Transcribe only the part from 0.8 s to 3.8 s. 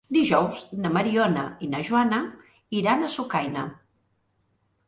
na Mariona i na Joana iran a Sucaina.